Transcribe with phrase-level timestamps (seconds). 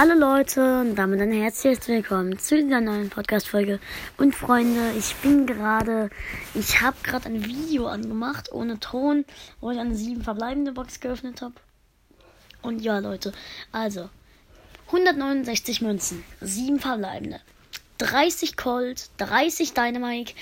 [0.00, 3.80] Hallo Leute und damit ein herzliches Willkommen zu dieser neuen Podcast-Folge.
[4.16, 6.10] Und Freunde, ich bin gerade,
[6.54, 9.24] ich habe gerade ein Video angemacht ohne Ton,
[9.60, 11.54] wo ich eine sieben verbleibende Box geöffnet habe.
[12.62, 13.32] Und ja, Leute,
[13.72, 14.08] also
[14.86, 17.40] 169 Münzen, sieben verbleibende.
[17.98, 20.32] 30 Colt, 30 Dynamite,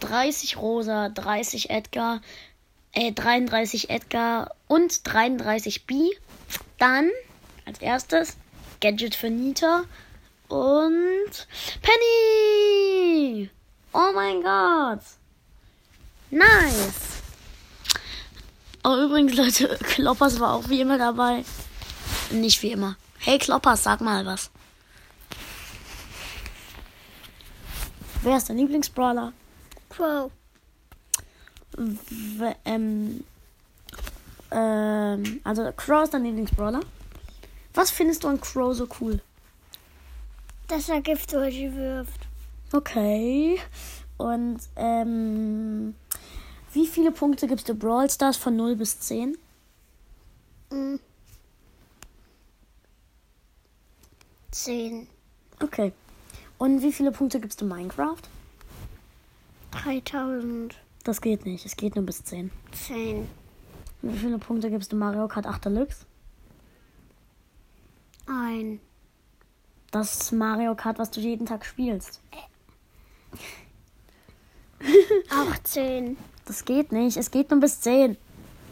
[0.00, 2.20] 30 Rosa, 30 Edgar,
[2.92, 6.10] äh, 33 Edgar und 33 B.
[6.76, 7.08] Dann
[7.64, 8.36] als erstes
[8.80, 9.84] Gadget für Nita
[10.48, 11.46] und
[11.82, 13.50] Penny.
[13.92, 15.00] Oh mein Gott.
[16.30, 17.22] Nice.
[18.84, 21.44] Oh, übrigens, Leute, Kloppers war auch wie immer dabei.
[22.30, 22.96] Nicht wie immer.
[23.18, 24.50] Hey, Kloppers, sag mal was.
[28.22, 29.32] Wer ist dein Lieblingsbrawler?
[29.88, 30.30] Crow.
[31.76, 33.24] W ähm,
[34.50, 36.80] ähm, also Crow ist dein Lieblingsbrawler.
[37.76, 39.20] Was findest du an Crow so cool?
[40.66, 42.26] Dass er Giftdolche wirft.
[42.72, 43.60] Okay.
[44.16, 45.94] Und ähm,
[46.72, 49.36] wie viele Punkte gibst du Brawl Stars von 0 bis 10?
[50.70, 51.00] Mhm.
[54.50, 55.06] Zehn.
[55.62, 55.92] Okay.
[56.56, 58.22] Und wie viele Punkte gibst du Minecraft?
[59.72, 60.74] 3000.
[61.04, 61.66] Das geht nicht.
[61.66, 62.50] Es geht nur bis 10.
[62.72, 63.28] Zehn.
[64.00, 66.06] Und wie viele Punkte gibst du Mario Kart 8 Deluxe?
[68.26, 68.80] Ein.
[69.90, 72.20] Das Mario Kart, was du jeden Tag spielst.
[75.30, 76.16] Auch zehn.
[76.44, 77.16] Das geht nicht.
[77.16, 78.16] Es geht nur bis 10.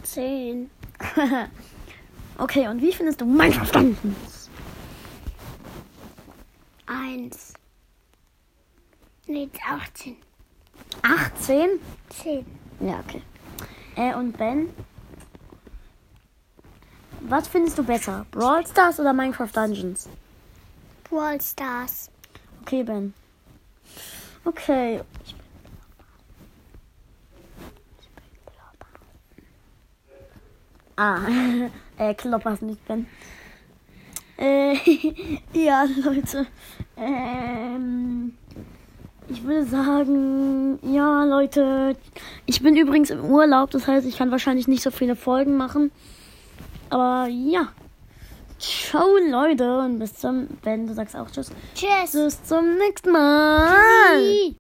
[0.02, 0.70] Zehn.
[2.38, 4.50] okay, und wie findest du Minecraft Dungeons?
[6.86, 7.54] Eins.
[9.26, 10.16] Nee, auch zehn.
[11.02, 11.80] 18?
[12.10, 12.46] Zehn.
[12.80, 13.22] Ja, okay.
[13.96, 14.68] Äh, und Ben?
[17.26, 18.26] Was findest du besser?
[18.30, 20.08] Brawl Stars oder Minecraft Dungeons?
[21.08, 22.10] Brawl Stars.
[22.62, 23.14] Okay, Ben.
[24.44, 25.00] Okay.
[30.96, 31.18] Ah,
[31.98, 33.06] äh, Kloppers nicht, Ben.
[34.36, 34.74] Äh,
[35.54, 36.46] ja, Leute.
[36.98, 38.34] Ähm,
[39.28, 41.96] ich würde sagen, ja, Leute.
[42.44, 45.90] Ich bin übrigens im Urlaub, das heißt, ich kann wahrscheinlich nicht so viele Folgen machen.
[46.90, 47.68] Aber ja.
[48.58, 49.78] Ciao, Leute.
[49.78, 51.50] Und bis zum, Ben, du sagst auch Tschüss.
[51.74, 52.12] Tschüss.
[52.12, 54.52] Bis zum nächsten Mal.